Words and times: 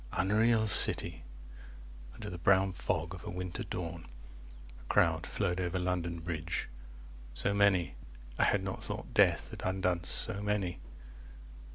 Unreal 0.13 0.65
City, 0.67 1.21
60 2.13 2.13
Under 2.15 2.29
the 2.31 2.39
brown 2.39 2.73
fog 2.73 3.13
of 3.13 3.23
a 3.23 3.29
winter 3.29 3.61
dawn, 3.63 4.07
A 4.79 4.83
crowd 4.91 5.27
flowed 5.27 5.61
over 5.61 5.77
London 5.77 6.21
Bridge, 6.21 6.69
so 7.35 7.53
many, 7.53 7.93
I 8.35 8.45
had 8.45 8.63
not 8.63 8.83
thought 8.83 9.13
death 9.13 9.51
had 9.51 9.61
undone 9.63 10.03
so 10.05 10.41
many. 10.41 10.79